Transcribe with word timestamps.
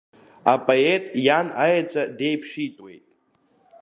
Апоет 0.53 1.05
иан 1.25 1.47
аеҵәа 1.63 2.03
деиԥшитәуеит. 2.17 3.05